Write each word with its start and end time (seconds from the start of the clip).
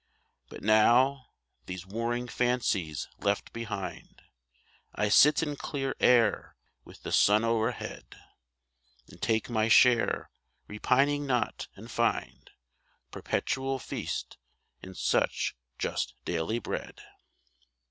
But 0.49 0.63
now, 0.63 1.27
these 1.67 1.85
warring 1.85 2.27
fancies 2.27 3.07
left 3.19 3.53
behind, 3.53 4.23
I 4.95 5.09
sit 5.09 5.43
in 5.43 5.55
clear 5.55 5.95
air 5.99 6.55
with 6.83 7.03
the 7.03 7.11
sun 7.11 7.45
o 7.45 7.59
erhead, 7.61 8.15
And 9.11 9.21
take 9.21 9.47
my 9.47 9.67
share, 9.67 10.31
repining 10.67 11.27
not, 11.27 11.67
and 11.75 11.91
find 11.91 12.49
Perpetual 13.11 13.77
feast 13.77 14.39
in 14.81 14.95
just 14.95 15.05
such 15.07 15.55
daily 16.25 16.57
bread: 16.57 16.95
82 16.95 17.01
RESTFULNESS. 17.01 17.01